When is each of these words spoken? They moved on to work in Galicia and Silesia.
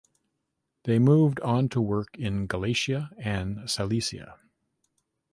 They 0.85 0.97
moved 0.97 1.39
on 1.41 1.69
to 1.69 1.79
work 1.79 2.17
in 2.17 2.47
Galicia 2.47 3.11
and 3.19 3.69
Silesia. 3.69 4.39